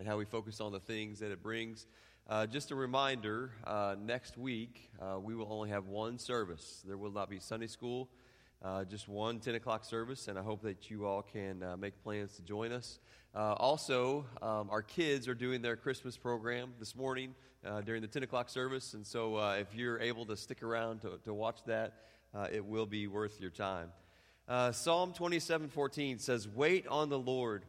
[0.00, 1.86] and how we focus on the things that it brings.
[2.26, 6.82] Uh, just a reminder uh, next week, uh, we will only have one service.
[6.86, 8.08] There will not be Sunday school,
[8.64, 12.02] uh, just one 10 o'clock service, and I hope that you all can uh, make
[12.02, 12.98] plans to join us.
[13.34, 17.34] Uh, also, um, our kids are doing their Christmas program this morning
[17.84, 21.34] during the 10 o'clock service, and so if you're able to stick around to, to
[21.34, 21.92] watch that,
[22.50, 23.90] it will be worth your time.
[24.72, 27.66] Psalm 27 14 says, Wait on the Lord,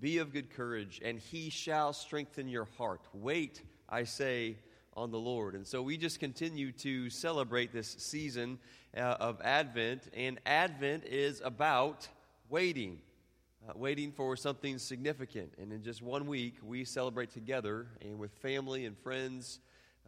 [0.00, 3.02] be of good courage, and he shall strengthen your heart.
[3.12, 4.56] Wait I say,
[4.96, 5.54] on the Lord.
[5.54, 8.58] And so we just continue to celebrate this season
[8.96, 12.08] uh, of Advent, and Advent is about
[12.48, 13.00] waiting,
[13.68, 15.52] uh, waiting for something significant.
[15.58, 19.60] And in just one week, we celebrate together and with family and friends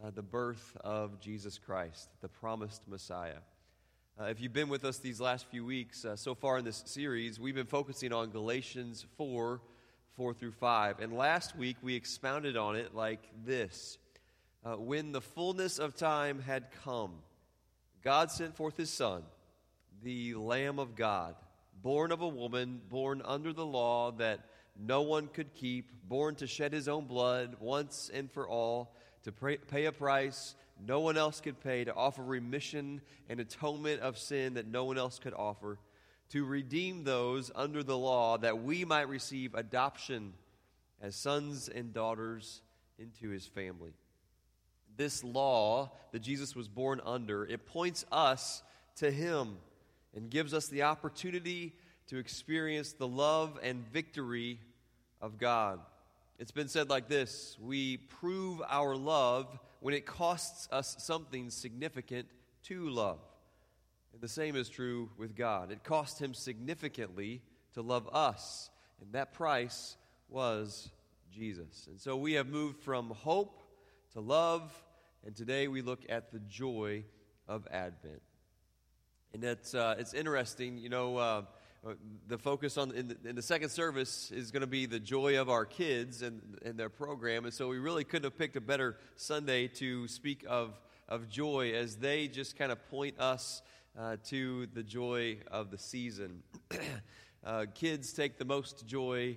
[0.03, 3.41] uh, the birth of Jesus Christ, the promised Messiah.
[4.19, 6.83] Uh, if you've been with us these last few weeks, uh, so far in this
[6.87, 9.61] series, we've been focusing on Galatians 4
[10.17, 11.01] 4 through 5.
[11.01, 13.99] And last week we expounded on it like this
[14.65, 17.13] uh, When the fullness of time had come,
[18.03, 19.23] God sent forth his Son,
[20.03, 21.35] the Lamb of God,
[21.83, 24.41] born of a woman, born under the law that
[24.79, 29.33] no one could keep, born to shed his own blood once and for all, to
[29.33, 34.19] pay, pay a price no one else could pay, to offer remission and atonement of
[34.19, 35.79] sin that no one else could offer
[36.35, 40.33] to redeem those under the law that we might receive adoption
[41.01, 42.61] as sons and daughters
[42.99, 43.93] into his family.
[44.97, 48.65] This law that Jesus was born under, it points us
[48.97, 49.59] to him
[50.13, 51.73] and gives us the opportunity
[52.09, 54.59] to experience the love and victory
[55.21, 55.79] of God.
[56.41, 62.27] It's been said like this We prove our love when it costs us something significant
[62.65, 63.21] to love.
[64.15, 65.73] And the same is true with God.
[65.73, 67.43] It cost him significantly
[67.75, 69.97] to love us, and that price
[70.29, 70.93] was
[71.33, 71.89] Jesus.
[71.89, 73.65] And so we have moved from hope
[74.13, 74.73] to love,
[75.27, 77.03] and today we look at the joy
[77.49, 78.23] of Advent.
[79.33, 81.43] And it's, uh, it's interesting, you know, uh,
[82.29, 85.41] the focus on in the, in the second service is going to be the joy
[85.41, 87.47] of our kids and, and their program.
[87.47, 90.79] And so we really couldn't have picked a better Sunday to speak of,
[91.09, 93.61] of joy as they just kind of point us
[93.99, 96.43] uh, to the joy of the season.
[97.45, 99.37] uh, kids take the most joy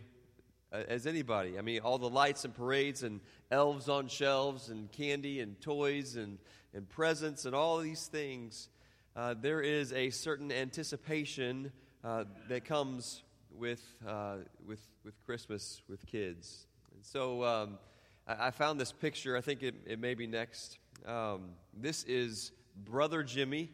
[0.72, 1.58] uh, as anybody.
[1.58, 6.16] I mean, all the lights and parades and elves on shelves and candy and toys
[6.16, 6.40] and,
[6.74, 8.70] and presents and all these things.
[9.16, 11.72] Uh, there is a certain anticipation
[12.04, 13.84] uh, that comes with,
[14.66, 16.68] with, with Christmas with kids.
[16.94, 17.80] And so um,
[18.28, 19.36] I, I, found this picture.
[19.36, 20.78] I think it, it may be next.
[21.06, 22.52] Um, this is
[22.86, 23.72] Brother Jimmy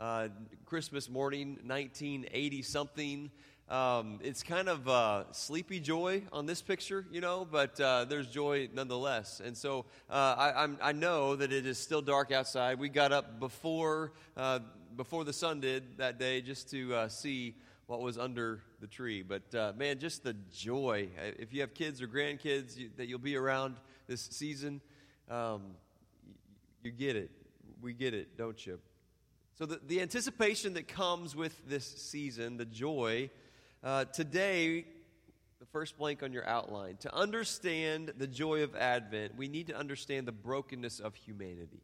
[0.00, 0.28] uh,
[0.64, 3.30] Christmas morning, 1980 something.
[3.68, 8.26] Um, it's kind of uh, sleepy joy on this picture, you know, but uh, there's
[8.28, 9.42] joy nonetheless.
[9.44, 12.78] And so uh, I, I, know that it is still dark outside.
[12.78, 14.60] We got up before, uh,
[14.96, 17.56] before the sun did that day just to see
[17.88, 19.22] what was under the tree.
[19.22, 21.08] But uh, man, just the joy.
[21.38, 23.76] If you have kids or grandkids you, that you'll be around
[24.06, 24.80] this season,
[25.30, 25.62] um,
[26.82, 27.30] you get it.
[27.82, 28.78] We get it, don't you?
[29.58, 33.28] So, the, the anticipation that comes with this season, the joy,
[33.82, 34.84] uh, today,
[35.58, 36.96] the first blank on your outline.
[36.98, 41.82] To understand the joy of Advent, we need to understand the brokenness of humanity.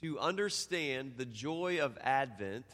[0.00, 2.66] To understand the joy of Advent,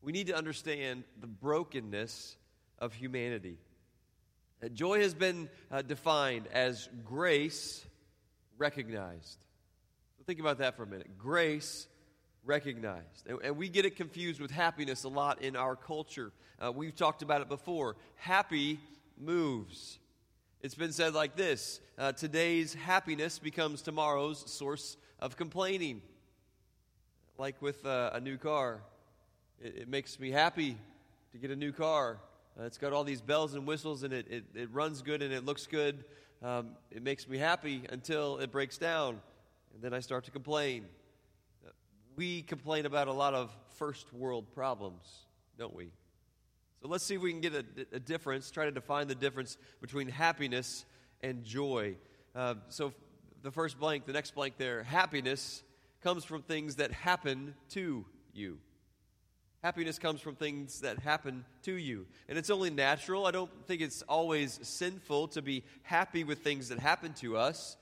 [0.00, 2.36] we need to understand the brokenness
[2.78, 3.58] of humanity.
[4.64, 7.84] Uh, joy has been uh, defined as grace
[8.56, 9.44] recognized.
[10.16, 11.18] So think about that for a minute.
[11.18, 11.86] Grace
[12.46, 13.26] recognized.
[13.26, 16.32] And, and, we get it confused with happiness a lot in our culture.
[16.64, 17.96] Uh, we've talked about it before.
[18.16, 18.78] Happy
[19.18, 19.98] moves.
[20.62, 26.02] It's been said like this uh, today's happiness becomes tomorrow's source of complaining.
[27.38, 28.80] Like with uh, a new car,
[29.60, 30.78] it, it, makes me happy
[31.32, 32.18] to get a new car.
[32.58, 35.32] Uh, it's got all these bells and whistles and it, it, it runs good and
[35.32, 36.04] it looks good.
[36.42, 39.20] Um, it makes me happy until it breaks down.
[39.74, 40.86] And then I start to complain
[42.16, 45.02] we complain about a lot of first world problems,
[45.58, 45.90] don't we?
[46.82, 49.56] So let's see if we can get a, a difference, try to define the difference
[49.80, 50.84] between happiness
[51.22, 51.96] and joy.
[52.34, 52.92] Uh, so
[53.42, 55.62] the first blank, the next blank there, happiness
[56.02, 58.58] comes from things that happen to you.
[59.62, 62.06] Happiness comes from things that happen to you.
[62.28, 63.26] And it's only natural.
[63.26, 67.76] I don't think it's always sinful to be happy with things that happen to us.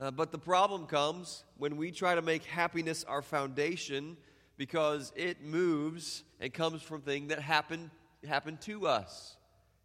[0.00, 4.16] Uh, but the problem comes when we try to make happiness our foundation
[4.56, 7.90] because it moves and comes from things that happen,
[8.26, 9.36] happen to us.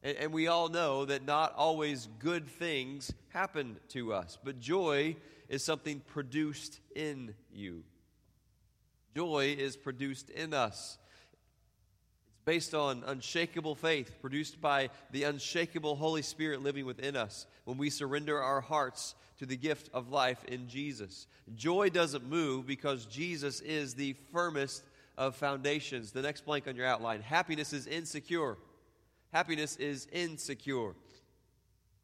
[0.03, 5.15] And, and we all know that not always good things happen to us, but joy
[5.49, 7.83] is something produced in you.
[9.15, 10.97] Joy is produced in us.
[12.29, 17.77] It's based on unshakable faith, produced by the unshakable Holy Spirit living within us when
[17.77, 21.27] we surrender our hearts to the gift of life in Jesus.
[21.53, 24.85] Joy doesn't move because Jesus is the firmest
[25.17, 26.13] of foundations.
[26.13, 28.55] The next blank on your outline happiness is insecure.
[29.33, 30.93] Happiness is insecure.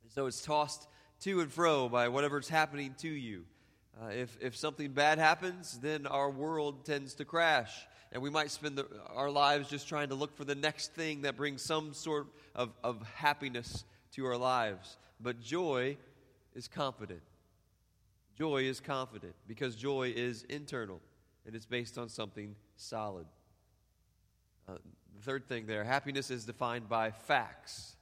[0.10, 0.90] So it's tossed
[1.22, 3.46] to and fro by whatever's happening to you.
[4.02, 7.88] Uh, if, if something bad happens, then our world tends to crash.
[8.12, 8.86] And we might spend the,
[9.16, 12.74] our lives just trying to look for the next thing that brings some sort of,
[12.84, 13.86] of happiness
[14.16, 14.98] to our lives.
[15.22, 15.96] But joy
[16.54, 17.22] is confident.
[18.40, 21.02] Joy is confident because joy is internal
[21.46, 23.26] and it's based on something solid.
[24.68, 24.76] Uh,
[25.18, 27.98] the third thing there happiness is defined by facts.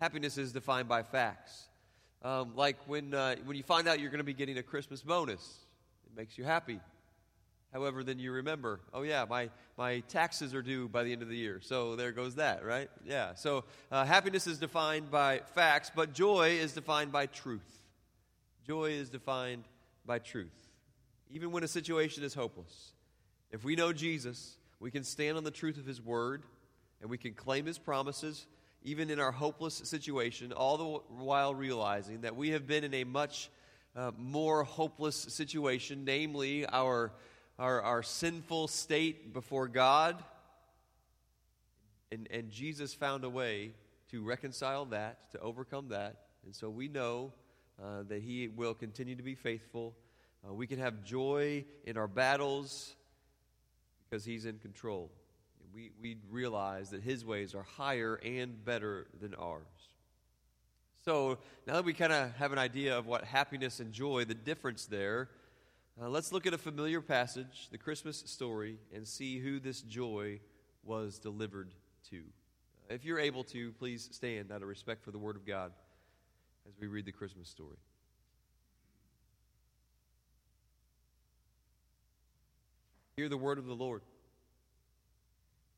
[0.00, 1.68] Happiness is defined by facts.
[2.22, 5.02] Um, like when, uh, when you find out you're going to be getting a Christmas
[5.02, 5.60] bonus,
[6.04, 6.80] it makes you happy.
[7.72, 11.28] However, then you remember, oh, yeah, my, my taxes are due by the end of
[11.28, 11.60] the year.
[11.62, 12.90] So there goes that, right?
[13.06, 13.34] Yeah.
[13.34, 17.78] So uh, happiness is defined by facts, but joy is defined by truth.
[18.70, 19.64] Joy is defined
[20.06, 20.68] by truth.
[21.28, 22.92] Even when a situation is hopeless,
[23.50, 26.44] if we know Jesus, we can stand on the truth of His Word
[27.00, 28.46] and we can claim His promises,
[28.84, 33.02] even in our hopeless situation, all the while realizing that we have been in a
[33.02, 33.50] much
[33.96, 37.10] uh, more hopeless situation, namely our,
[37.58, 40.22] our, our sinful state before God.
[42.12, 43.72] And, and Jesus found a way
[44.12, 46.14] to reconcile that, to overcome that.
[46.44, 47.32] And so we know
[47.82, 49.94] uh, that He will continue to be faithful.
[50.46, 52.94] Uh, we can have joy in our battles
[54.08, 55.10] because He's in control.
[55.74, 59.64] We, we realize that His ways are higher and better than ours.
[61.04, 64.34] So now that we kind of have an idea of what happiness and joy, the
[64.34, 65.30] difference there,
[66.00, 70.40] uh, let's look at a familiar passage, the Christmas story, and see who this joy
[70.82, 71.74] was delivered
[72.10, 72.22] to.
[72.90, 75.72] If you're able to, please stand out of respect for the Word of God
[76.68, 77.76] as we read the Christmas story.
[83.16, 84.02] Hear the word of the Lord.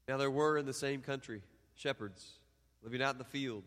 [0.06, 1.43] Now there were in the same country
[1.75, 2.38] shepherds
[2.82, 3.64] living out in the field,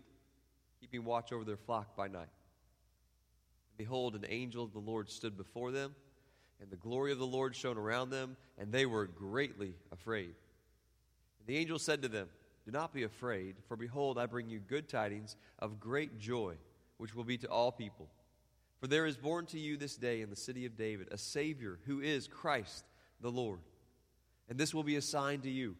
[0.79, 2.19] keeping watch over their flock by night.
[2.19, 5.95] And behold, an angel of the Lord stood before them,
[6.61, 10.35] and the glory of the Lord shone around them, and they were greatly afraid.
[11.39, 12.27] And the angel said to them,
[12.65, 16.55] Do not be afraid, for behold, I bring you good tidings of great joy,
[16.97, 18.07] which will be to all people.
[18.79, 21.79] For there is born to you this day in the city of David a Savior
[21.85, 22.85] who is Christ
[23.21, 23.59] the Lord.
[24.49, 25.75] And this will be a sign to you.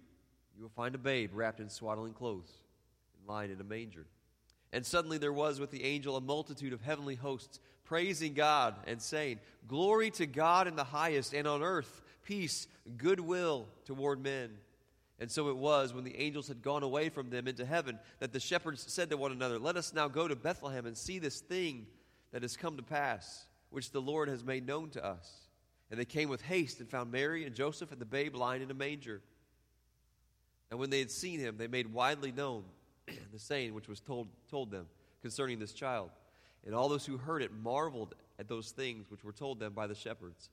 [0.58, 2.52] You will find a babe wrapped in swaddling clothes
[3.20, 4.06] and lying in a manger.
[4.72, 9.02] And suddenly there was with the angel a multitude of heavenly hosts praising God and
[9.02, 12.68] saying, Glory to God in the highest, and on earth peace,
[12.98, 14.50] goodwill toward men.
[15.20, 18.34] And so it was when the angels had gone away from them into heaven that
[18.34, 21.40] the shepherds said to one another, Let us now go to Bethlehem and see this
[21.40, 21.88] thing
[22.34, 25.32] that has come to pass, which the Lord has made known to us.
[25.90, 28.72] And they came with haste and found Mary and Joseph and the babe lying in
[28.72, 29.22] a manger.
[30.70, 32.64] And when they had seen him, they made widely known
[33.32, 34.88] the saying which was told, told them
[35.22, 36.10] concerning this child.
[36.66, 39.88] And all those who heard it marveled at those things which were told them by
[39.88, 40.50] the shepherds.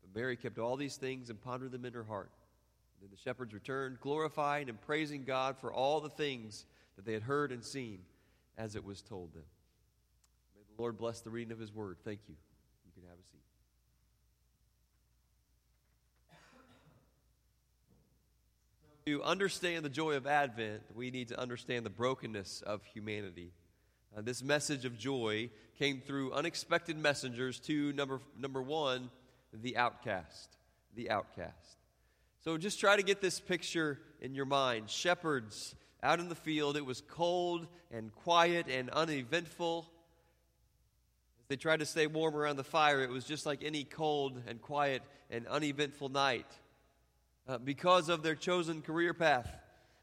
[0.00, 2.30] But Mary kept all these things and pondered them in her heart.
[3.00, 6.64] Then the shepherds returned, glorifying and praising God for all the things
[6.96, 8.00] that they had heard and seen
[8.56, 9.44] as it was told them.
[10.56, 11.98] May the Lord bless the reading of his word.
[12.04, 12.34] Thank you.
[12.86, 13.40] You can have a seat.
[19.06, 23.52] To understand the joy of Advent, we need to understand the brokenness of humanity.
[24.16, 29.10] Uh, this message of joy came through unexpected messengers to number, number one,
[29.52, 30.56] the outcast.
[30.94, 31.76] The outcast.
[32.46, 34.88] So just try to get this picture in your mind.
[34.88, 39.90] Shepherds out in the field, it was cold and quiet and uneventful.
[41.40, 44.40] As they tried to stay warm around the fire, it was just like any cold
[44.46, 46.46] and quiet and uneventful night.
[47.48, 49.52] Uh, because of their chosen career path.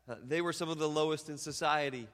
[0.10, 2.10] Uh, they were some of the lowest in society.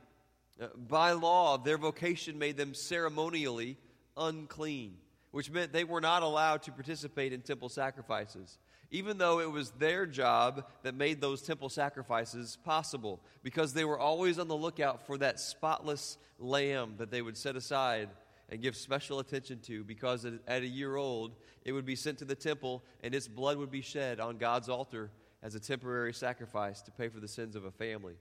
[0.62, 3.78] Uh, by law, their vocation made them ceremonially
[4.16, 4.94] unclean,
[5.32, 8.60] which meant they were not allowed to participate in temple sacrifices,
[8.92, 14.00] even though it was their job that made those temple sacrifices possible, because they were
[14.00, 18.10] always on the lookout for that spotless lamb that they would set aside
[18.50, 22.26] and give special attention to because at a year old, it would be sent to
[22.26, 25.12] the temple and its blood would be shed on God's altar
[25.44, 28.16] as a temporary sacrifice to pay for the sins of a family.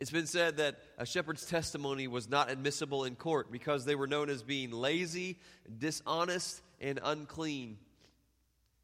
[0.00, 4.08] It's been said that a shepherd's testimony was not admissible in court because they were
[4.08, 5.38] known as being lazy,
[5.78, 7.78] dishonest, and unclean.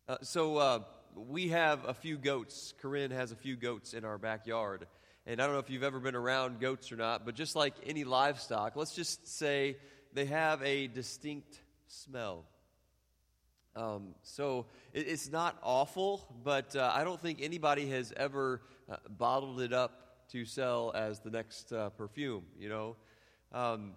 [0.09, 0.79] Uh, so uh,
[1.15, 2.73] we have a few goats.
[2.81, 4.87] Corinne has a few goats in our backyard.
[5.27, 7.75] And I don't know if you've ever been around goats or not, but just like
[7.85, 9.77] any livestock, let's just say
[10.15, 12.47] they have a distinct smell.
[13.77, 18.97] Um, so it, it's not awful, but uh, I don't think anybody has ever uh,
[19.11, 22.97] bottled it up to sell as the next uh, perfume, you know.
[23.53, 23.93] Um,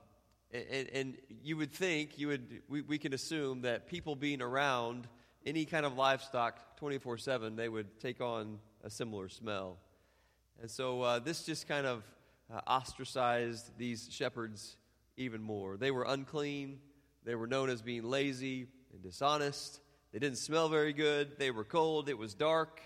[0.52, 5.08] and, and, you would think, you would, we, we can assume that people being around
[5.46, 9.78] any kind of livestock 24 7, they would take on a similar smell.
[10.62, 12.04] And so uh, this just kind of
[12.54, 14.78] uh, ostracized these shepherds
[15.18, 15.78] even more.
[15.78, 16.80] They were unclean,
[17.24, 19.80] they were known as being lazy and dishonest.
[20.12, 22.82] They didn't smell very good, they were cold, it was dark.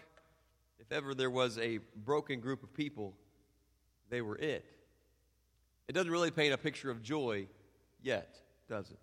[0.80, 3.16] If ever there was a broken group of people,
[4.10, 4.66] they were it.
[5.88, 7.48] It doesn't really paint a picture of joy
[8.02, 8.36] yet,
[8.70, 9.00] does it?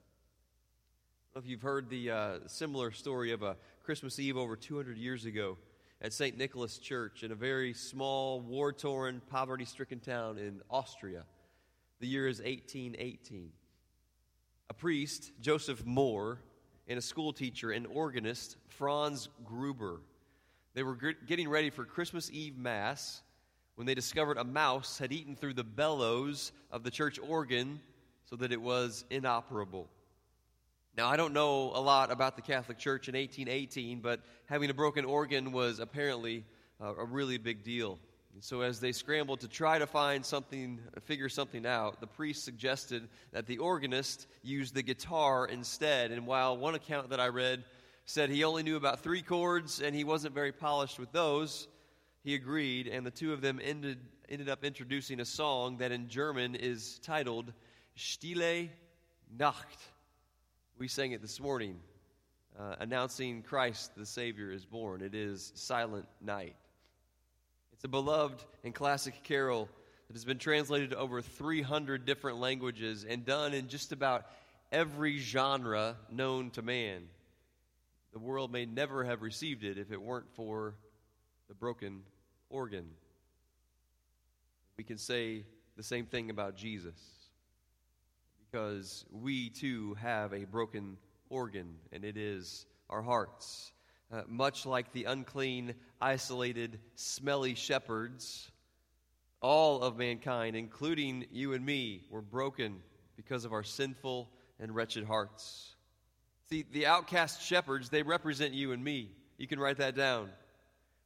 [1.35, 5.57] If you've heard the uh, similar story of a Christmas Eve over 200 years ago
[6.03, 6.37] at St.
[6.37, 11.25] Nicholas Church in a very small, war torn, poverty stricken town in Austria.
[12.01, 13.51] The year is 1818.
[14.69, 16.37] A priest, Joseph Mohr,
[16.87, 20.03] and a school teacher and organist, Franz Gruber,
[20.75, 23.23] they were getting ready for Christmas Eve Mass
[23.77, 27.81] when they discovered a mouse had eaten through the bellows of the church organ
[28.27, 29.89] so that it was inoperable.
[30.95, 34.75] Now, I don't know a lot about the Catholic Church in 1818, but having a
[34.75, 36.45] broken organ was apparently
[36.83, 37.99] uh, a really big deal.
[38.35, 42.45] And so, as they scrambled to try to find something, figure something out, the priest
[42.45, 46.11] suggested that the organist use the guitar instead.
[46.11, 47.65] And while one account that I read
[48.05, 51.69] said he only knew about three chords and he wasn't very polished with those,
[52.23, 56.09] he agreed, and the two of them ended, ended up introducing a song that in
[56.09, 57.51] German is titled
[57.97, 58.69] Stille
[59.39, 59.92] Nacht.
[60.83, 61.79] We sang it this morning,
[62.59, 65.01] uh, announcing Christ the Savior is born.
[65.01, 66.57] It is Silent Night.
[67.73, 69.69] It's a beloved and classic carol
[70.09, 74.27] that has been translated to over 300 different languages and done in just about
[74.73, 77.05] every genre known to man.
[78.13, 80.75] The world may never have received it if it weren't for
[81.47, 82.03] the broken
[82.51, 82.89] organ.
[84.77, 85.45] We can say
[85.77, 87.22] the same thing about Jesus
[88.53, 90.99] because we too have a broken
[91.31, 93.73] organ, and it is our hearts.
[94.13, 98.51] Uh, much like the unclean, isolated, smelly shepherds,
[99.41, 102.83] all of mankind, including you and me, were broken
[103.17, 104.29] because of our sinful
[104.61, 105.75] and wretched hearts.
[106.51, 109.13] See, the outcast shepherds, they represent you and me.
[109.39, 110.29] You can write that down.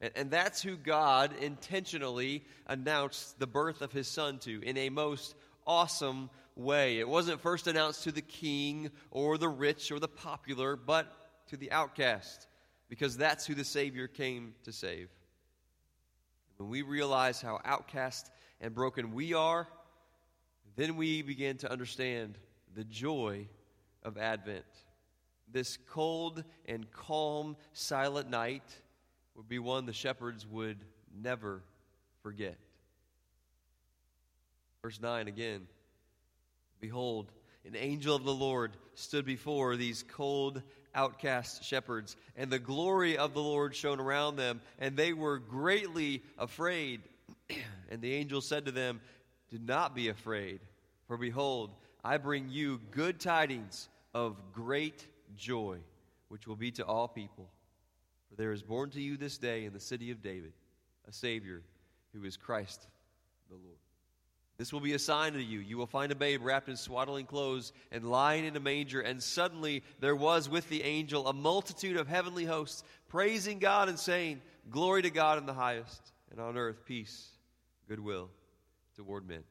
[0.00, 4.90] And, and that's who God intentionally announced the birth of his son to in a
[4.90, 6.98] most awesome way.
[6.98, 11.06] It wasn't first announced to the king or the rich or the popular, but
[11.48, 12.48] to the outcast,
[12.88, 15.08] because that's who the Savior came to save.
[16.56, 19.68] When we realize how outcast and broken we are,
[20.76, 22.38] then we begin to understand
[22.75, 23.48] the joy
[24.02, 24.64] of Advent.
[25.52, 28.64] This cold and calm, silent night
[29.36, 30.78] would be one the shepherds would
[31.14, 31.62] never
[32.22, 32.56] forget.
[34.82, 35.66] Verse 9 again
[36.80, 37.30] Behold,
[37.64, 40.62] an angel of the Lord stood before these cold,
[40.95, 46.23] outcast shepherds, and the glory of the Lord shone around them, and they were greatly
[46.38, 47.02] afraid.
[47.90, 49.00] and the angel said to them,
[49.50, 50.61] Do not be afraid,
[51.06, 51.71] for behold,
[52.04, 55.06] I bring you good tidings of great
[55.37, 55.78] joy,
[56.28, 57.49] which will be to all people.
[58.28, 60.52] For there is born to you this day in the city of David
[61.09, 61.62] a Savior
[62.12, 62.87] who is Christ
[63.49, 63.78] the Lord.
[64.58, 65.58] This will be a sign to you.
[65.58, 69.02] You will find a babe wrapped in swaddling clothes and lying in a manger.
[69.02, 73.98] And suddenly there was with the angel a multitude of heavenly hosts praising God and
[73.98, 77.28] saying, Glory to God in the highest, and on earth peace,
[77.88, 78.30] goodwill
[78.96, 79.44] toward men.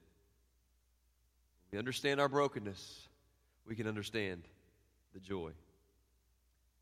[1.71, 3.07] We understand our brokenness,
[3.65, 4.43] we can understand
[5.13, 5.51] the joy.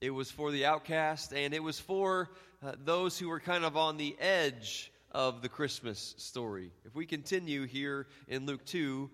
[0.01, 2.29] It was for the outcast, and it was for
[2.61, 6.71] uh, those who were kind of on the edge of the Christmas story.
[6.85, 9.09] If we continue here in Luke 2,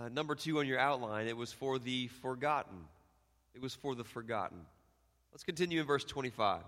[0.00, 2.78] uh, number two on your outline, it was for the forgotten.
[3.54, 4.58] It was for the forgotten.
[5.32, 6.62] Let's continue in verse 25.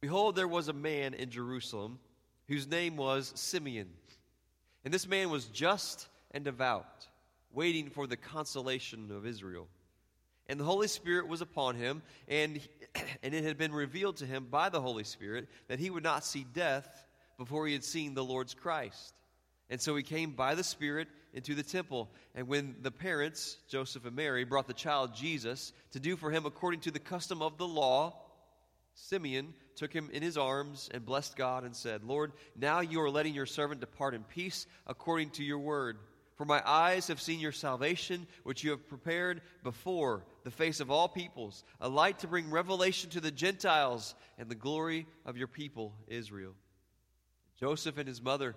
[0.00, 1.98] Behold, there was a man in Jerusalem
[2.48, 3.88] whose name was Simeon.
[4.84, 7.06] And this man was just and devout,
[7.52, 9.68] waiting for the consolation of Israel.
[10.48, 12.60] And the Holy Spirit was upon him, and,
[13.22, 16.24] and it had been revealed to him by the Holy Spirit that he would not
[16.24, 17.06] see death
[17.38, 19.14] before he had seen the Lord's Christ.
[19.68, 22.08] And so he came by the Spirit into the temple.
[22.34, 26.46] And when the parents, Joseph and Mary, brought the child Jesus to do for him
[26.46, 28.14] according to the custom of the law,
[28.94, 33.10] Simeon took him in his arms and blessed God and said, Lord, now you are
[33.10, 35.98] letting your servant depart in peace according to your word.
[36.36, 40.90] For my eyes have seen your salvation, which you have prepared before the face of
[40.90, 45.46] all peoples, a light to bring revelation to the Gentiles and the glory of your
[45.48, 46.52] people, Israel.
[47.58, 48.54] Joseph and his mother,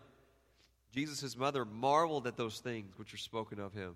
[0.91, 3.95] Jesus' mother, marveled at those things which are spoken of him.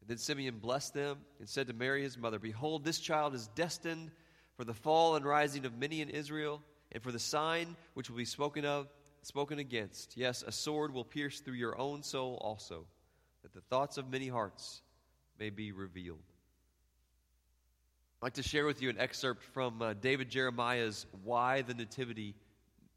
[0.00, 3.48] And then Simeon blessed them and said to Mary, his mother, Behold, this child is
[3.48, 4.12] destined
[4.56, 8.16] for the fall and rising of many in Israel, and for the sign which will
[8.16, 8.86] be spoken of,
[9.22, 10.16] spoken against.
[10.16, 12.86] Yes, a sword will pierce through your own soul also
[13.42, 14.82] that the thoughts of many hearts
[15.38, 16.18] may be revealed.
[18.20, 22.34] I'd like to share with you an excerpt from uh, David Jeremiah's Why the Nativity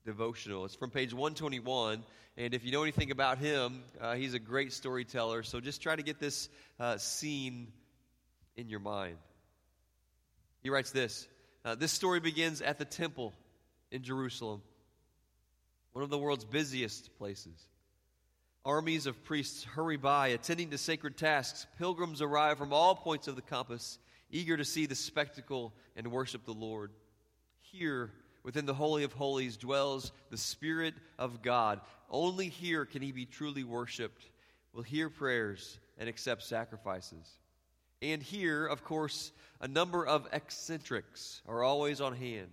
[0.04, 0.66] devotional.
[0.66, 2.04] It's from page 121,
[2.38, 5.96] and if you know anything about him, uh, he's a great storyteller, so just try
[5.96, 7.68] to get this uh, scene
[8.56, 9.18] in your mind.
[10.64, 11.28] He writes this
[11.66, 13.34] uh, This story begins at the temple
[13.92, 14.62] in Jerusalem,
[15.94, 17.68] one of the world's busiest places.
[18.64, 21.66] Armies of priests hurry by, attending to sacred tasks.
[21.80, 23.98] Pilgrims arrive from all points of the compass,
[24.30, 26.92] eager to see the spectacle and worship the Lord.
[27.60, 28.12] Here,
[28.44, 31.82] within the Holy of Holies, dwells the Spirit of God.
[32.08, 34.30] Only here can he be truly worshiped,
[34.74, 37.40] will hear prayers, and accept sacrifices.
[38.04, 42.50] And here, of course, a number of eccentrics are always on hand.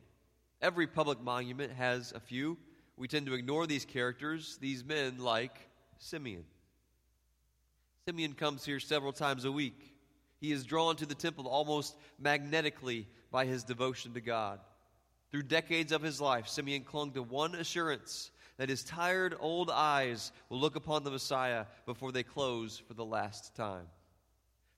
[0.63, 2.57] Every public monument has a few.
[2.97, 5.68] We tend to ignore these characters, these men like
[5.99, 6.45] Simeon.
[8.07, 9.95] Simeon comes here several times a week.
[10.41, 14.61] He is drawn to the temple almost magnetically by his devotion to God.
[15.31, 20.33] Through decades of his life, Simeon clung to one assurance that his tired old eyes
[20.49, 23.87] will look upon the Messiah before they close for the last time.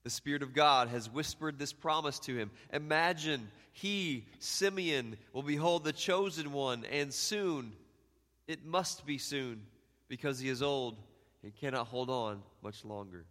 [0.03, 2.51] The Spirit of God has whispered this promise to him.
[2.73, 7.73] Imagine he, Simeon, will behold the chosen one, and soon,
[8.49, 9.63] it must be soon,
[10.09, 10.99] because he is old,
[11.43, 13.25] and cannot hold on much longer.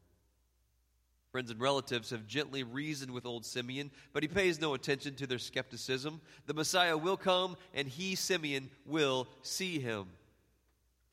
[1.31, 5.27] Friends and relatives have gently reasoned with old Simeon, but he pays no attention to
[5.27, 6.21] their skepticism.
[6.47, 10.07] The Messiah will come, and he, Simeon, will see him.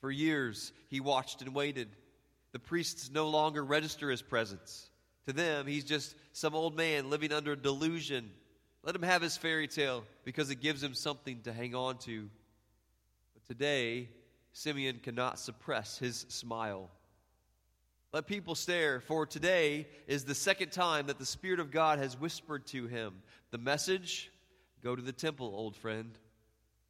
[0.00, 1.88] For years, he watched and waited.
[2.52, 4.88] The priests no longer register his presence.
[5.26, 8.30] To them, he's just some old man living under a delusion.
[8.82, 12.30] Let him have his fairy tale because it gives him something to hang on to.
[13.35, 14.09] But today,
[14.56, 16.88] Simeon cannot suppress his smile.
[18.14, 22.18] Let people stare, for today is the second time that the Spirit of God has
[22.18, 23.16] whispered to him
[23.50, 24.32] the message
[24.82, 26.10] go to the temple, old friend.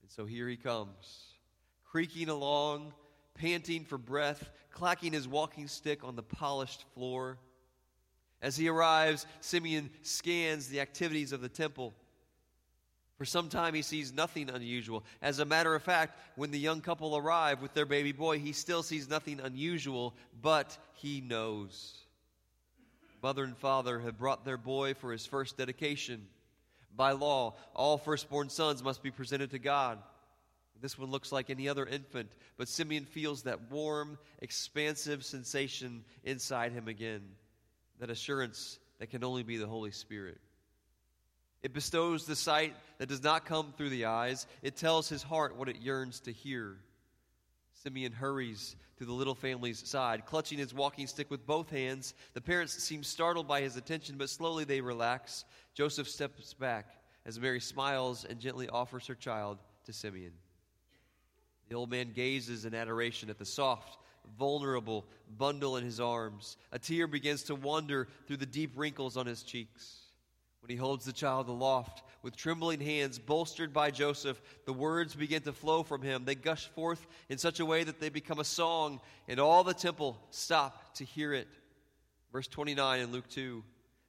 [0.00, 1.24] And so here he comes,
[1.85, 2.92] creaking along,
[3.35, 7.37] panting for breath, clacking his walking stick on the polished floor.
[8.40, 11.94] As he arrives, Simeon scans the activities of the temple.
[13.16, 15.02] For some time, he sees nothing unusual.
[15.22, 18.52] As a matter of fact, when the young couple arrive with their baby boy, he
[18.52, 21.96] still sees nothing unusual, but he knows.
[23.22, 26.26] Mother and father have brought their boy for his first dedication.
[26.94, 29.98] By law, all firstborn sons must be presented to God.
[30.81, 36.72] This one looks like any other infant, but Simeon feels that warm, expansive sensation inside
[36.72, 37.22] him again,
[37.98, 40.38] that assurance that can only be the Holy Spirit.
[41.66, 44.46] It bestows the sight that does not come through the eyes.
[44.62, 46.76] It tells his heart what it yearns to hear.
[47.83, 52.14] Simeon hurries to the little family's side, clutching his walking stick with both hands.
[52.35, 55.44] The parents seem startled by his attention, but slowly they relax.
[55.74, 56.87] Joseph steps back
[57.24, 60.35] as Mary smiles and gently offers her child to Simeon.
[61.68, 63.98] The old man gazes in adoration at the soft,
[64.38, 65.05] vulnerable
[65.37, 66.59] bundle in his arms.
[66.70, 70.06] A tear begins to wander through the deep wrinkles on his cheeks.
[70.66, 75.42] When he holds the child aloft with trembling hands, bolstered by Joseph, the words begin
[75.42, 76.24] to flow from him.
[76.24, 79.72] They gush forth in such a way that they become a song, and all the
[79.72, 81.46] temple stop to hear it.
[82.33, 83.62] Verse 29 in Luke 2.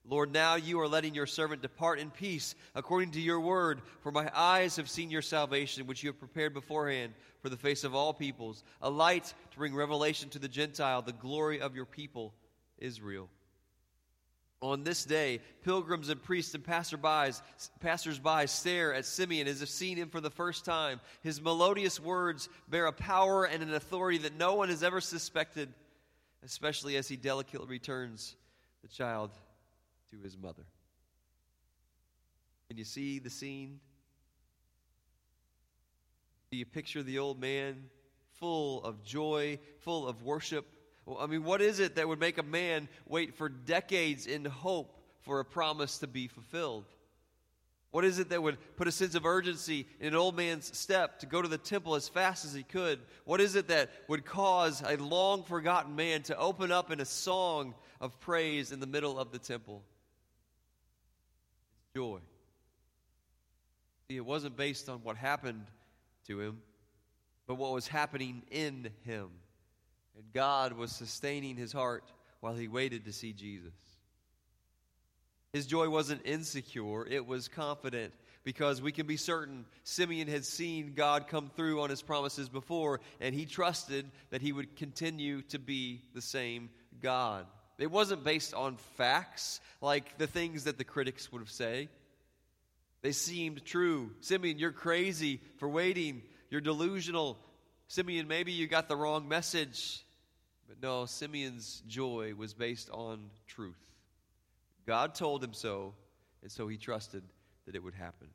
[0.03, 4.11] Lord, now you are letting your servant depart in peace according to your word, for
[4.11, 7.93] my eyes have seen your salvation, which you have prepared beforehand for the face of
[7.93, 12.33] all peoples, a light to bring revelation to the Gentile, the glory of your people,
[12.79, 13.29] Israel.
[14.59, 17.41] On this day, pilgrims and priests and passerbys,
[17.79, 20.99] passersby stare at Simeon as if seeing him for the first time.
[21.21, 25.71] His melodious words bear a power and an authority that no one has ever suspected,
[26.43, 28.35] especially as he delicately returns
[28.81, 29.31] the child
[30.09, 30.63] to his mother.
[32.67, 33.79] Can you see the scene?
[36.49, 37.89] Do you picture the old man
[38.39, 40.65] full of joy, full of worship.
[41.19, 44.97] I mean, what is it that would make a man wait for decades in hope
[45.21, 46.85] for a promise to be fulfilled?
[47.91, 51.19] What is it that would put a sense of urgency in an old man's step
[51.19, 52.99] to go to the temple as fast as he could?
[53.23, 57.05] What is it that would cause a long forgotten man to open up in a
[57.05, 59.83] song of praise in the middle of the temple?
[61.77, 62.19] It's joy.
[64.09, 65.65] See, it wasn't based on what happened
[66.27, 66.61] to him,
[67.47, 69.29] but what was happening in him.
[70.17, 72.03] And God was sustaining his heart
[72.39, 73.73] while he waited to see Jesus.
[75.53, 80.93] His joy wasn't insecure, it was confident because we can be certain Simeon had seen
[80.95, 85.59] God come through on his promises before, and he trusted that he would continue to
[85.59, 86.69] be the same
[87.01, 87.45] God.
[87.77, 91.89] It wasn't based on facts like the things that the critics would have say.
[93.01, 94.11] They seemed true.
[94.21, 96.23] Simeon, you're crazy for waiting.
[96.49, 97.37] You're delusional.
[97.87, 100.03] Simeon, maybe you got the wrong message.
[100.67, 103.79] But no, Simeon's joy was based on truth.
[104.85, 105.93] God told him so,
[106.41, 107.23] and so he trusted
[107.65, 108.27] that it would happen.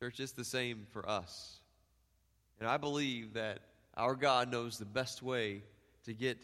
[0.00, 1.60] Church, it's the same for us.
[2.58, 3.60] And I believe that
[3.96, 5.62] our God knows the best way
[6.04, 6.38] to get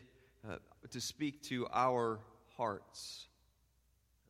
[0.48, 0.56] uh,
[0.90, 2.20] to speak to our
[2.56, 3.26] hearts.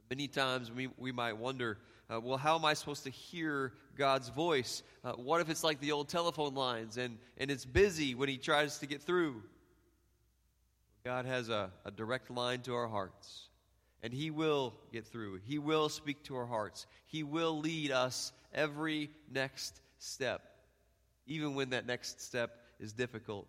[0.09, 1.79] Many times we, we might wonder,
[2.09, 4.83] uh, well, how am I supposed to hear God's voice?
[5.05, 8.39] Uh, what if it's like the old telephone lines and, and it's busy when He
[8.39, 9.43] tries to get through?
[11.07, 13.47] God has a, a direct line to our hearts.
[14.03, 15.39] And He will get through.
[15.45, 16.85] He will speak to our hearts.
[17.07, 20.43] He will lead us every next step,
[21.29, 23.47] even when that next step is difficult,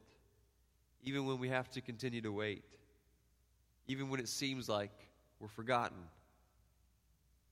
[1.02, 2.63] even when we have to continue to wait,
[3.88, 4.91] even when it seems like
[5.39, 5.98] we're forgotten.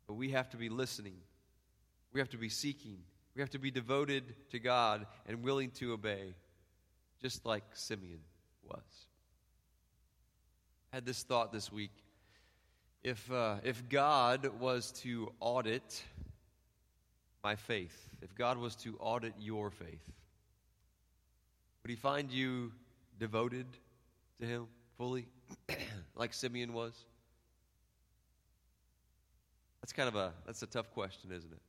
[0.05, 1.15] But we have to be listening,
[2.13, 2.99] we have to be seeking,
[3.35, 6.35] we have to be devoted to God and willing to obey,
[7.23, 8.19] just like Simeon
[8.69, 9.07] was.
[10.95, 11.91] Had this thought this week
[13.03, 16.01] if, uh, if God was to audit
[17.43, 20.13] my faith, if God was to audit your faith,
[21.83, 22.71] would he find you
[23.19, 23.65] devoted
[24.39, 25.27] to him fully,
[26.15, 26.93] like Simeon was?
[29.81, 31.61] That's kind of a that's a tough question, isn't it?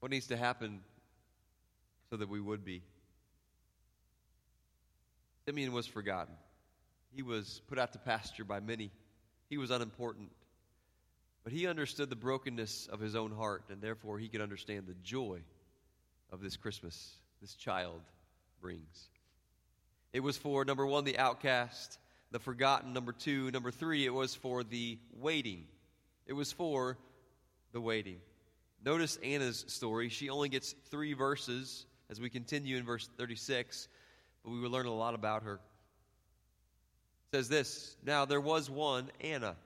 [0.00, 0.80] What needs to happen
[2.10, 2.82] so that we would be?
[5.46, 6.34] Simeon was forgotten.
[7.14, 8.90] He was put out to pasture by many.
[9.48, 10.30] He was unimportant.
[11.44, 14.94] But he understood the brokenness of his own heart, and therefore he could understand the
[15.02, 15.40] joy
[16.32, 18.00] of this Christmas this child
[18.60, 19.08] brings.
[20.12, 21.98] It was for, number one, the outcast,
[22.30, 23.50] the forgotten, number two.
[23.50, 25.64] Number three, it was for the waiting.
[26.26, 26.96] It was for
[27.72, 28.16] the waiting.
[28.84, 30.08] Notice Anna's story.
[30.08, 33.88] She only gets three verses as we continue in verse 36,
[34.42, 35.60] but we will learn a lot about her
[37.34, 39.56] says this Now there was one, Anna,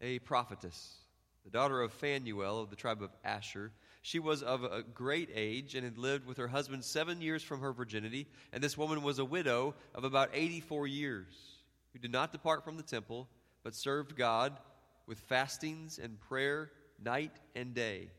[0.00, 0.96] a prophetess,
[1.44, 3.70] the daughter of Phanuel of the tribe of Asher.
[4.02, 7.60] She was of a great age and had lived with her husband seven years from
[7.60, 8.26] her virginity.
[8.52, 11.26] And this woman was a widow of about 84 years,
[11.92, 13.28] who did not depart from the temple,
[13.62, 14.58] but served God
[15.06, 18.10] with fastings and prayer night and day.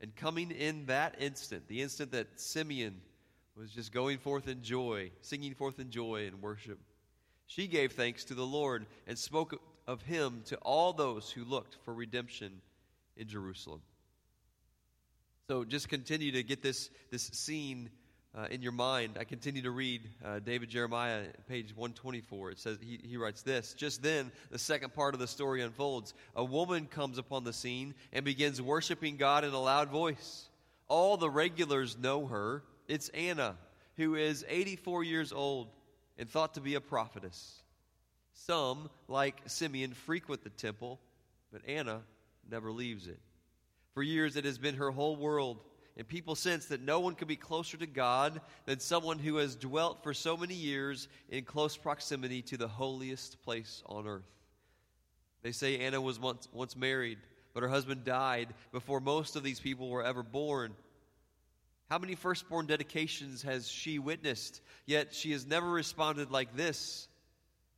[0.00, 3.00] And coming in that instant, the instant that Simeon
[3.56, 6.78] was just going forth in joy, singing forth in joy and worship,
[7.54, 11.76] she gave thanks to the Lord and spoke of him to all those who looked
[11.84, 12.62] for redemption
[13.16, 13.82] in Jerusalem.
[15.48, 17.90] So just continue to get this, this scene
[18.34, 19.18] uh, in your mind.
[19.20, 22.52] I continue to read uh, David Jeremiah, page 124.
[22.52, 26.14] It says, he, he writes this Just then, the second part of the story unfolds.
[26.34, 30.48] A woman comes upon the scene and begins worshiping God in a loud voice.
[30.88, 32.62] All the regulars know her.
[32.88, 33.56] It's Anna,
[33.96, 35.68] who is 84 years old
[36.18, 37.62] and thought to be a prophetess.
[38.34, 41.00] Some, like Simeon, frequent the temple,
[41.52, 42.02] but Anna
[42.50, 43.18] never leaves it.
[43.94, 45.58] For years, it has been her whole world,
[45.96, 49.54] and people sense that no one can be closer to God than someone who has
[49.54, 54.22] dwelt for so many years in close proximity to the holiest place on earth.
[55.42, 57.18] They say Anna was once, once married,
[57.52, 60.74] but her husband died before most of these people were ever born.
[61.92, 64.62] How many firstborn dedications has she witnessed?
[64.86, 67.06] Yet she has never responded like this.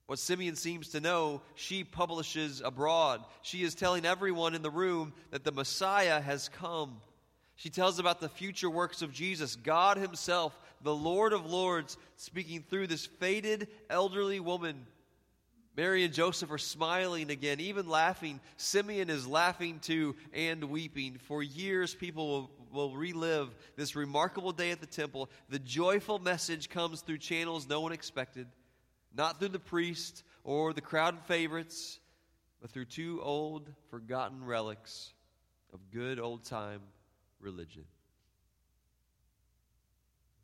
[0.07, 3.25] What Simeon seems to know, she publishes abroad.
[3.43, 7.01] She is telling everyone in the room that the Messiah has come.
[7.57, 12.63] She tells about the future works of Jesus, God Himself, the Lord of Lords, speaking
[12.63, 14.87] through this faded elderly woman.
[15.77, 18.39] Mary and Joseph are smiling again, even laughing.
[18.59, 21.19] Simeon is laughing too and weeping.
[21.27, 25.31] For years, people we'll relive this remarkable day at the temple.
[25.49, 28.47] The joyful message comes through channels no one expected,
[29.17, 32.01] not through the priest or the crowd favorites,
[32.61, 35.13] but through two old, forgotten relics
[35.73, 36.81] of good old time
[37.41, 37.85] religion.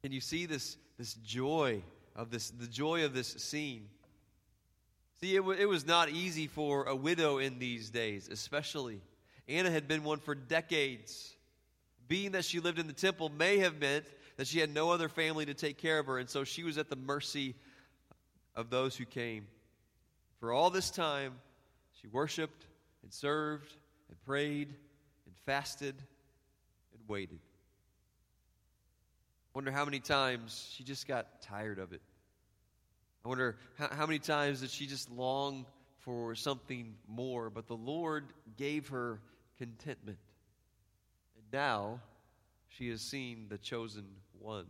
[0.02, 1.82] And you see this, this joy
[2.16, 3.88] of this, the joy of this scene?
[5.20, 9.00] See, it, w- it was not easy for a widow in these days, especially.
[9.48, 11.34] Anna had been one for decades.
[12.10, 14.04] Being that she lived in the temple may have meant
[14.36, 16.76] that she had no other family to take care of her, and so she was
[16.76, 17.54] at the mercy
[18.56, 19.46] of those who came.
[20.40, 21.34] For all this time,
[22.00, 22.66] she worshiped
[23.04, 23.72] and served
[24.08, 24.74] and prayed
[25.24, 25.94] and fasted
[26.92, 27.38] and waited.
[29.46, 32.02] I Wonder how many times she just got tired of it.
[33.24, 35.64] I wonder how, how many times did she just long
[36.00, 39.20] for something more, but the Lord gave her
[39.58, 40.18] contentment.
[41.52, 42.00] Now
[42.68, 44.06] she has seen the chosen
[44.38, 44.66] one.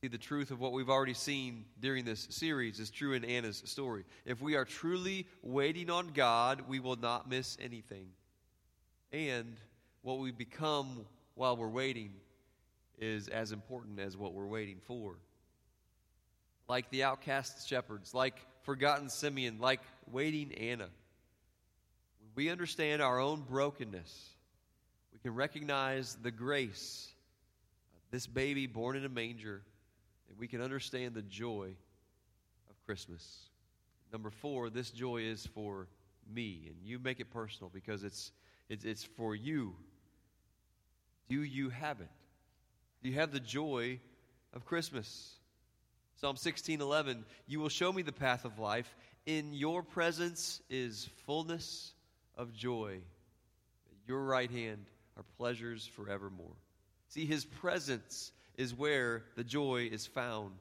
[0.00, 3.62] See, the truth of what we've already seen during this series is true in Anna's
[3.64, 4.04] story.
[4.26, 8.08] If we are truly waiting on God, we will not miss anything.
[9.12, 9.56] And
[10.02, 12.12] what we become while we're waiting
[12.98, 15.16] is as important as what we're waiting for.
[16.68, 20.88] Like the outcast shepherds, like forgotten Simeon, like waiting Anna.
[22.34, 24.33] We understand our own brokenness,
[25.24, 27.08] can recognize the grace
[27.94, 29.62] of this baby born in a manger,
[30.28, 31.70] and we can understand the joy
[32.68, 33.48] of Christmas.
[34.12, 35.88] Number four, this joy is for
[36.30, 38.32] me, and you make it personal because it's,
[38.68, 39.74] it's, it's for you.
[41.30, 42.10] Do you have it?
[43.02, 44.00] Do you have the joy
[44.52, 45.36] of Christmas?
[46.16, 51.94] Psalm 16:11 You will show me the path of life in your presence is fullness
[52.36, 52.98] of joy
[53.90, 54.84] at your right hand
[55.16, 56.56] are pleasures forevermore
[57.08, 60.54] See his presence is where the joy is found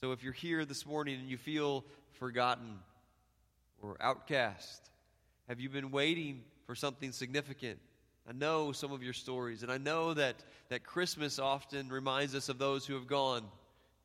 [0.00, 2.78] So if you're here this morning and you feel forgotten
[3.80, 4.90] or outcast
[5.48, 7.78] have you been waiting for something significant
[8.28, 10.36] I know some of your stories, and I know that,
[10.68, 13.42] that Christmas often reminds us of those who have gone,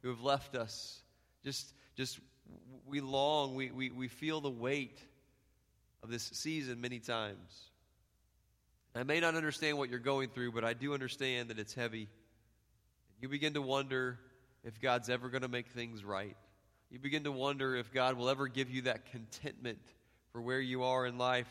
[0.02, 1.02] who have left us.
[1.44, 2.20] Just, just
[2.88, 5.00] we long, we, we, we feel the weight
[6.02, 7.70] of this season many times.
[8.98, 12.08] I may not understand what you're going through, but I do understand that it's heavy.
[13.22, 14.20] You begin to wonder
[14.64, 16.36] if God's ever going to make things right.
[16.90, 19.80] You begin to wonder if God will ever give you that contentment
[20.32, 21.50] for where you are in life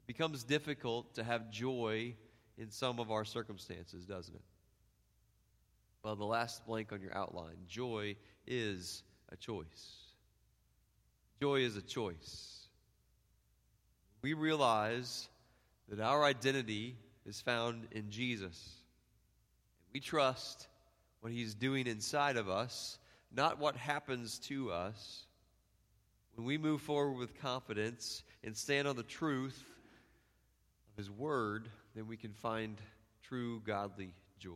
[0.00, 2.14] It becomes difficult to have joy
[2.56, 4.42] in some of our circumstances, doesn't it?
[6.02, 9.96] Well, the last blank on your outline joy is a choice.
[11.40, 12.66] Joy is a choice.
[14.22, 15.28] We realize
[15.88, 16.96] that our identity
[17.26, 18.78] is found in Jesus.
[19.92, 20.68] We trust
[21.20, 22.98] what He's doing inside of us,
[23.34, 25.26] not what happens to us.
[26.34, 29.64] When we move forward with confidence and stand on the truth
[30.92, 32.80] of his Word, then we can find
[33.22, 34.54] true godly joy.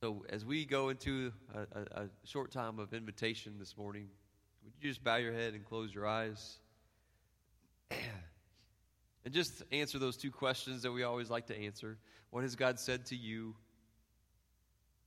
[0.00, 4.08] So, as we go into a, a, a, short time of invitation this morning,
[4.62, 6.58] would you just bow your head and close your eyes?
[9.26, 11.98] and just answer those two questions that we always like to answer.
[12.30, 13.56] What has God said to you?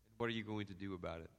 [0.10, 1.30] And what are you going to do about it?